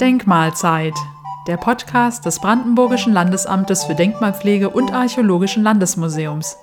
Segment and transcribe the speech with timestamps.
[0.00, 0.94] Denkmalzeit,
[1.46, 6.56] der Podcast des Brandenburgischen Landesamtes für Denkmalpflege und Archäologischen Landesmuseums.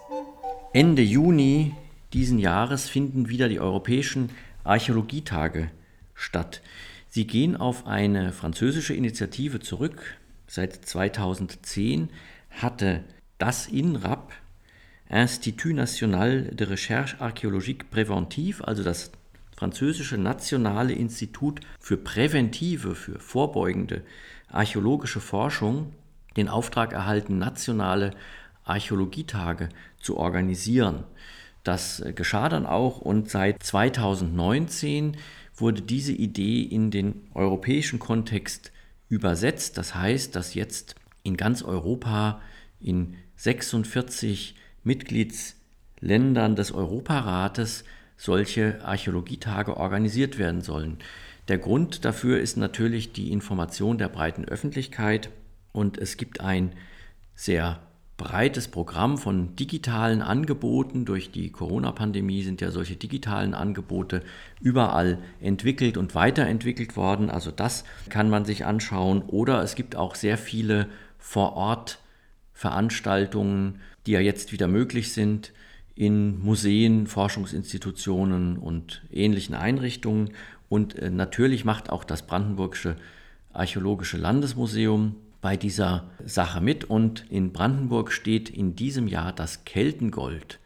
[0.71, 1.73] Ende Juni
[2.13, 4.29] diesen Jahres finden wieder die Europäischen
[4.63, 5.71] Archäologietage
[6.13, 6.61] statt.
[7.09, 10.17] Sie gehen auf eine französische Initiative zurück.
[10.45, 12.09] Seit 2010
[12.51, 13.03] hatte
[13.39, 14.31] das INRAP,
[15.09, 19.11] Institut National de Recherche Archéologique Préventive, also das
[19.55, 24.03] französische Nationale Institut für präventive, für vorbeugende
[24.49, 25.93] archäologische Forschung,
[26.37, 28.11] den Auftrag erhalten, nationale
[28.63, 31.03] Archäologietage zu organisieren.
[31.63, 35.17] Das geschah dann auch und seit 2019
[35.55, 38.71] wurde diese Idee in den europäischen Kontext
[39.09, 39.77] übersetzt.
[39.77, 42.41] Das heißt, dass jetzt in ganz Europa
[42.81, 47.83] in 46 Mitgliedsländern des Europarates
[48.17, 50.97] solche Archäologietage organisiert werden sollen.
[51.47, 55.31] Der Grund dafür ist natürlich die Information der breiten Öffentlichkeit
[55.73, 56.71] und es gibt ein
[57.35, 57.81] sehr
[58.15, 61.03] breites Programm von digitalen Angeboten.
[61.03, 64.23] Durch die Corona-Pandemie sind ja solche digitalen Angebote
[64.61, 67.29] überall entwickelt und weiterentwickelt worden.
[67.29, 69.21] Also das kann man sich anschauen.
[69.23, 75.51] Oder es gibt auch sehr viele Vor-Ort-Veranstaltungen, die ja jetzt wieder möglich sind
[75.95, 80.31] in Museen, Forschungsinstitutionen und ähnlichen Einrichtungen.
[80.69, 82.95] Und äh, natürlich macht auch das Brandenburgische
[83.53, 90.59] Archäologische Landesmuseum bei dieser Sache mit und in Brandenburg steht in diesem Jahr das Keltengold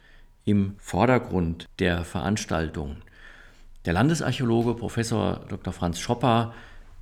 [0.45, 2.97] im Vordergrund der Veranstaltung.
[3.85, 5.73] Der Landesarchäologe Professor Dr.
[5.73, 6.53] Franz Schopper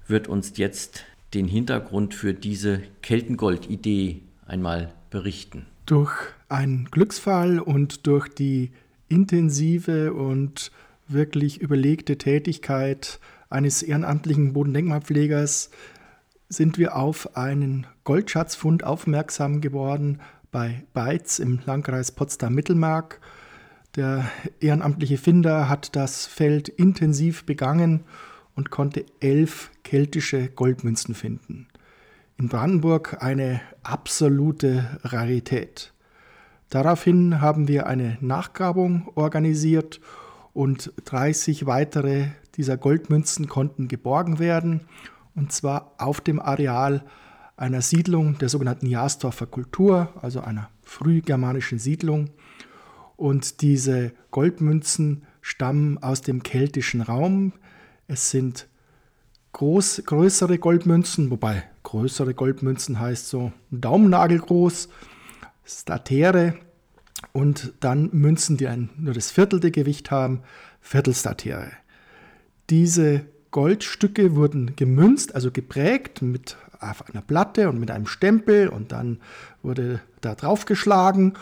[0.07, 1.03] wird uns jetzt
[1.35, 5.67] den Hintergrund für diese Keltengold-Idee einmal berichten.
[5.85, 6.11] Durch
[6.49, 8.71] einen Glücksfall und durch die
[9.07, 10.71] intensive und
[11.07, 13.19] wirklich überlegte Tätigkeit
[13.49, 15.69] eines ehrenamtlichen Bodendenkmalpflegers
[16.49, 23.21] sind wir auf einen Goldschatzfund aufmerksam geworden bei Beitz im Landkreis Potsdam-Mittelmark.
[23.95, 24.25] Der
[24.59, 28.03] ehrenamtliche Finder hat das Feld intensiv begangen
[28.55, 31.67] und konnte elf keltische Goldmünzen finden.
[32.37, 35.93] In Brandenburg eine absolute Rarität.
[36.69, 40.01] Daraufhin haben wir eine Nachgrabung organisiert
[40.53, 44.81] und 30 weitere dieser Goldmünzen konnten geborgen werden
[45.33, 47.05] und zwar auf dem Areal
[47.57, 52.31] einer Siedlung der sogenannten Jastorfer Kultur, also einer frühgermanischen Siedlung.
[53.15, 57.53] Und diese Goldmünzen stammen aus dem keltischen Raum.
[58.07, 58.67] Es sind
[59.55, 64.89] groß, größere Goldmünzen, wobei größere Goldmünzen heißt so Daumennagel groß,
[65.63, 66.55] Statere
[67.31, 70.41] und dann Münzen, die ein, nur das viertelte Gewicht haben,
[70.81, 71.71] Viertelstatere.
[72.69, 78.91] Diese Goldstücke wurden gemünzt, also geprägt mit auf einer Platte und mit einem Stempel und
[78.91, 79.21] dann
[79.63, 81.37] wurde da draufgeschlagen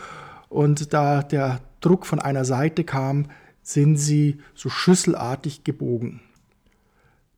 [0.50, 3.26] und da der Druck von einer Seite kam,
[3.64, 6.22] sind sie so schüsselartig gebogen.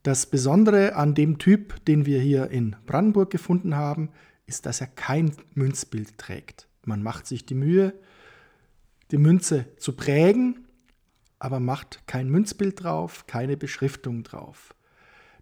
[0.05, 4.09] Das Besondere an dem Typ, den wir hier in Brandenburg gefunden haben,
[4.45, 6.67] ist, dass er kein Münzbild trägt.
[6.83, 7.93] Man macht sich die Mühe,
[9.11, 10.59] die Münze zu prägen
[11.39, 14.73] aber macht kein Münzbild drauf, keine Beschriftung drauf.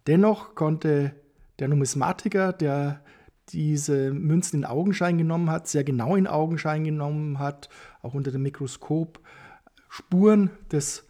[0.06, 1.16] Dennoch konnte
[1.60, 3.02] der Numismatiker, der
[3.50, 7.70] diese Münzen in Augenschein genommen hat, sehr genau in Augenschein genommen hat,
[8.02, 9.22] auch unter dem Mikroskop
[9.90, 11.06] Spuren des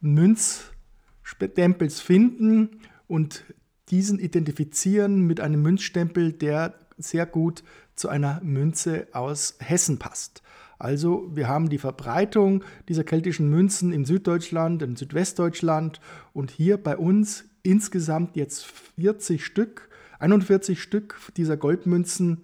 [0.00, 3.44] Münzstempels finden und
[3.90, 7.62] diesen identifizieren mit einem Münzstempel, der sehr gut
[7.94, 10.42] zu einer Münze aus Hessen passt.
[10.78, 16.00] Also wir haben die Verbreitung dieser keltischen Münzen in Süddeutschland, in Südwestdeutschland
[16.32, 18.66] und hier bei uns insgesamt jetzt
[18.98, 22.42] 40 Stück, 41 Stück dieser Goldmünzen,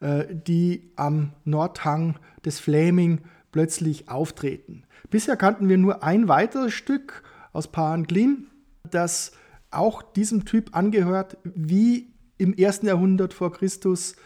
[0.00, 3.20] äh, die am Nordhang des Fläming
[3.52, 4.84] plötzlich auftreten.
[5.10, 7.22] Bisher kannten wir nur ein weiteres Stück
[7.52, 8.46] aus Paanglin,
[8.90, 9.32] das
[9.76, 14.16] auch diesem Typ angehört, wie im ersten Jahrhundert vor Christus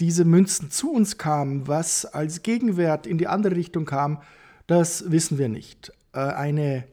[0.00, 4.22] diese Münzen zu uns kamen, was als Gegenwert in die andere Richtung kam,
[4.66, 5.92] das wissen wir nicht.
[6.12, 6.84] Äh, eine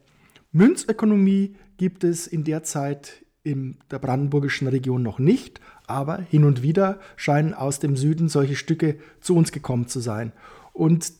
[0.51, 6.61] Münzökonomie gibt es in der Zeit in der brandenburgischen Region noch nicht, aber hin und
[6.61, 10.33] wieder scheinen aus dem Süden solche Stücke zu uns gekommen zu sein.
[10.73, 11.13] Und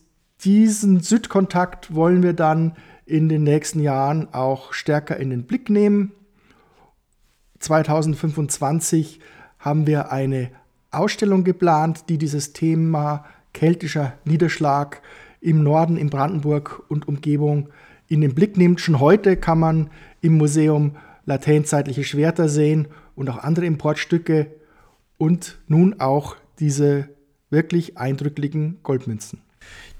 [0.44, 6.12] diesen Südkontakt wollen wir dann in den nächsten Jahren auch stärker in den Blick nehmen.
[7.60, 9.20] 2025
[9.58, 10.50] haben wir eine
[10.90, 15.02] Ausstellung geplant, die dieses Thema keltischer Niederschlag
[15.40, 17.68] im Norden, in Brandenburg und Umgebung
[18.08, 18.80] in den Blick nimmt.
[18.80, 19.90] Schon heute kann man
[20.20, 20.96] im Museum
[21.26, 24.50] lateinzeitliche Schwerter sehen und auch andere Importstücke
[25.18, 27.08] und nun auch diese
[27.50, 29.42] wirklich eindrücklichen Goldmünzen.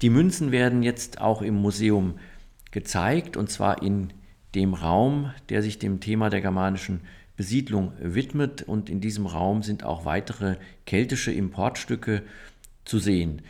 [0.01, 2.15] Die Münzen werden jetzt auch im Museum
[2.71, 4.11] gezeigt und zwar in
[4.55, 7.01] dem Raum, der sich dem Thema der germanischen
[7.35, 12.23] Besiedlung widmet und in diesem Raum sind auch weitere keltische Importstücke
[12.85, 13.41] zu sehen.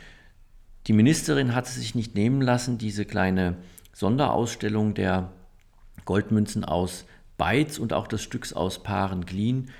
[0.86, 3.56] Die Ministerin hat es sich nicht nehmen lassen, diese kleine
[3.92, 5.32] Sonderausstellung der
[6.04, 7.04] Goldmünzen aus
[7.36, 9.70] Beitz und auch des Stücks aus Paaren-Glien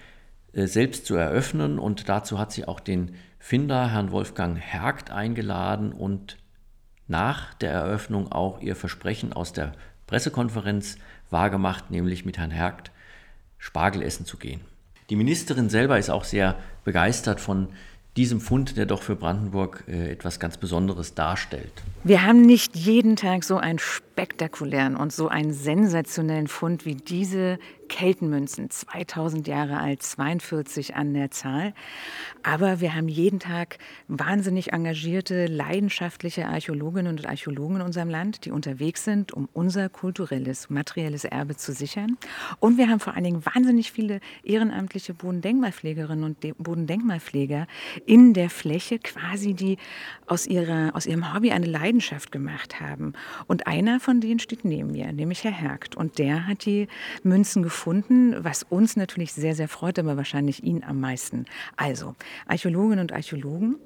[0.52, 1.78] äh, selbst zu eröffnen.
[1.78, 6.38] Und dazu hat sie auch den Finder, Herrn Wolfgang Hergt, eingeladen und
[7.08, 9.72] nach der Eröffnung auch ihr Versprechen aus der
[10.06, 10.98] Pressekonferenz
[11.30, 12.92] wahrgemacht, nämlich mit Herrn Hergt
[13.62, 14.60] Spargel essen zu gehen.
[15.08, 17.68] Die Ministerin selber ist auch sehr begeistert von
[18.16, 21.72] diesem Fund, der doch für Brandenburg äh, etwas ganz Besonderes darstellt.
[22.04, 27.60] Wir haben nicht jeden Tag so einen spektakulären und so einen sensationellen Fund wie diese
[27.88, 31.74] Keltenmünzen, 2000 Jahre alt, 42 an der Zahl.
[32.42, 33.78] Aber wir haben jeden Tag
[34.08, 40.70] wahnsinnig engagierte, leidenschaftliche Archäologinnen und Archäologen in unserem Land, die unterwegs sind, um unser kulturelles,
[40.70, 42.16] materielles Erbe zu sichern.
[42.60, 47.66] Und wir haben vor allen Dingen wahnsinnig viele ehrenamtliche Bodendenkmalpflegerinnen und Bodendenkmalpfleger
[48.06, 49.76] in der Fläche, quasi die
[50.26, 51.91] aus, ihrer, aus ihrem Hobby eine Leidenschaft
[52.30, 53.12] gemacht haben.
[53.46, 55.96] Und einer von denen steht neben mir, nämlich Herr Hergt.
[55.96, 56.88] Und der hat die
[57.22, 61.46] Münzen gefunden gefunden, was uns natürlich sehr, sehr freut, aber wahrscheinlich ihn am meisten.
[61.76, 62.14] Also,
[62.46, 63.76] Archäologinnen und Archäologen,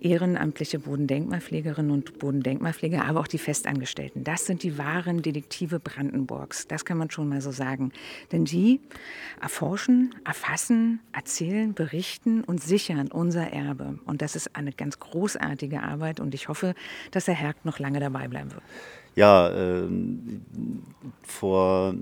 [0.00, 4.24] ehrenamtliche Bodendenkmalpflegerinnen und Bodendenkmalpfleger, aber auch die Festangestellten.
[4.24, 6.66] Das sind die wahren Detektive Brandenburgs.
[6.66, 7.92] Das kann man schon mal so sagen.
[8.32, 8.80] Denn die
[9.40, 13.98] erforschen, erfassen, erzählen, berichten und sichern unser Erbe.
[14.06, 16.74] Und das ist eine ganz großartige Arbeit und ich hoffe,
[17.10, 18.62] dass Herr Hergt noch lange dabei bleiben wird.
[19.14, 19.88] Ja, äh,
[21.22, 21.94] vor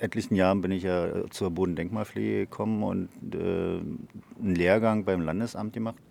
[0.00, 6.02] etlichen Jahren bin ich ja zur Bodendenkmalpflege gekommen und äh, einen Lehrgang beim Landesamt gemacht,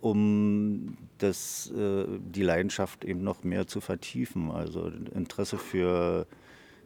[0.00, 4.50] um das, äh, die Leidenschaft eben noch mehr zu vertiefen.
[4.50, 6.26] Also Interesse für,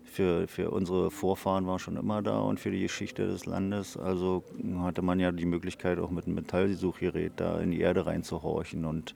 [0.04, 3.96] für, für unsere Vorfahren war schon immer da und für die Geschichte des Landes.
[3.96, 4.44] Also
[4.78, 9.14] hatte man ja die Möglichkeit, auch mit einem Metallsuchgerät da in die Erde reinzuhorchen und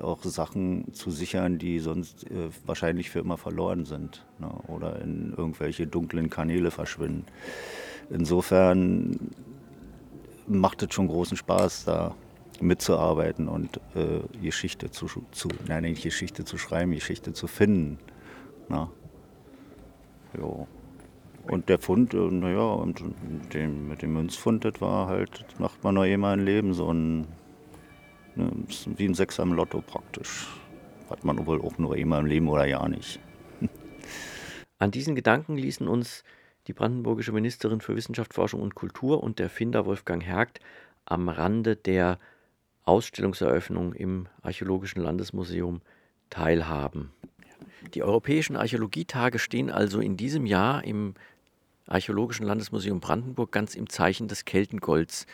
[0.00, 5.34] auch Sachen zu sichern, die sonst äh, wahrscheinlich für immer verloren sind ne, oder in
[5.36, 7.24] irgendwelche dunklen Kanäle verschwinden.
[8.10, 9.30] Insofern
[10.46, 12.14] macht es schon großen Spaß, da
[12.60, 17.98] mitzuarbeiten und äh, Geschichte zu, zu, nein, nicht Geschichte zu schreiben, Geschichte zu finden.
[18.68, 18.84] Na.
[18.84, 20.40] Ne.
[20.40, 20.66] Jo.
[21.48, 23.02] Und der Fund, äh, naja, und
[23.54, 26.92] dem, mit dem Münzfund, das war halt, das macht man nur immer im Leben, so
[26.92, 27.26] ein
[28.40, 28.50] Ne,
[28.96, 30.46] wie ein Sechser im Lotto praktisch.
[31.10, 33.20] Hat man wohl auch nur immer im Leben oder ja nicht.
[34.78, 36.24] An diesen Gedanken ließen uns
[36.66, 40.60] die brandenburgische Ministerin für Wissenschaft, Forschung und Kultur und der Finder Wolfgang Hergt
[41.04, 42.18] am Rande der
[42.84, 45.82] Ausstellungseröffnung im Archäologischen Landesmuseum
[46.30, 47.10] teilhaben.
[47.94, 51.14] Die Europäischen Archäologietage stehen also in diesem Jahr im
[51.86, 55.26] Archäologischen Landesmuseum Brandenburg ganz im Zeichen des Keltengolds.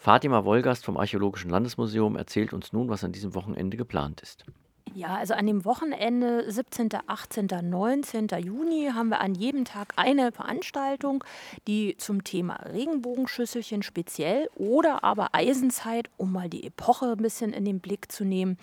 [0.00, 4.46] Fatima Wolgast vom Archäologischen Landesmuseum erzählt uns nun, was an diesem Wochenende geplant ist.
[4.94, 8.28] Ja, also an dem Wochenende 17., 18., 19.
[8.42, 11.22] Juni haben wir an jedem Tag eine Veranstaltung,
[11.68, 17.66] die zum Thema Regenbogenschüsselchen speziell oder aber Eisenzeit, um mal die Epoche ein bisschen in
[17.66, 18.56] den Blick zu nehmen,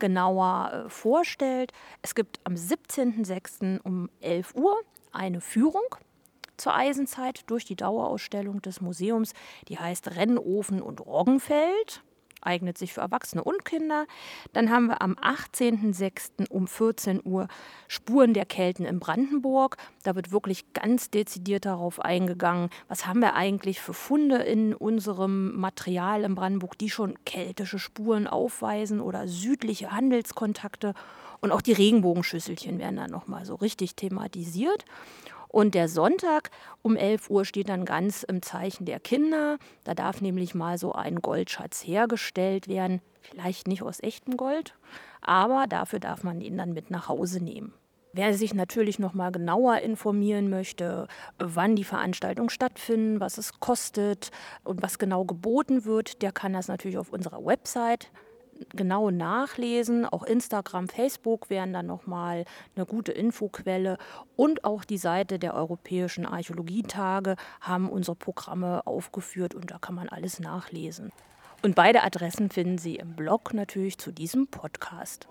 [0.00, 1.72] genauer äh, vorstellt.
[2.02, 3.78] Es gibt am 17.06.
[3.84, 4.74] um 11 Uhr
[5.12, 5.84] eine Führung
[6.60, 9.32] zur Eisenzeit durch die Dauerausstellung des Museums.
[9.68, 12.02] Die heißt Rennofen und Roggenfeld
[12.42, 14.06] eignet sich für Erwachsene und Kinder.
[14.52, 16.48] Dann haben wir am 18.06.
[16.48, 17.48] um 14 Uhr
[17.88, 19.76] Spuren der Kelten in Brandenburg.
[20.02, 25.56] Da wird wirklich ganz dezidiert darauf eingegangen, was haben wir eigentlich für Funde in unserem
[25.56, 30.94] Material in Brandenburg, die schon keltische Spuren aufweisen oder südliche Handelskontakte.
[31.40, 34.84] Und auch die Regenbogenschüsselchen werden dann nochmal so richtig thematisiert.
[35.50, 39.58] Und der Sonntag um 11 Uhr steht dann ganz im Zeichen der Kinder.
[39.82, 43.00] Da darf nämlich mal so ein Goldschatz hergestellt werden.
[43.20, 44.76] Vielleicht nicht aus echtem Gold,
[45.20, 47.74] aber dafür darf man ihn dann mit nach Hause nehmen.
[48.12, 51.06] Wer sich natürlich noch mal genauer informieren möchte,
[51.38, 54.30] wann die Veranstaltungen stattfinden, was es kostet
[54.64, 58.10] und was genau geboten wird, der kann das natürlich auf unserer Website
[58.70, 60.06] genau nachlesen.
[60.06, 62.44] Auch Instagram, Facebook wären dann nochmal
[62.76, 63.98] eine gute Infoquelle.
[64.36, 70.08] Und auch die Seite der Europäischen Archäologietage haben unsere Programme aufgeführt und da kann man
[70.08, 71.10] alles nachlesen.
[71.62, 75.28] Und beide Adressen finden Sie im Blog natürlich zu diesem Podcast.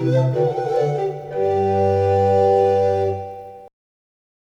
[0.00, 0.99] Musik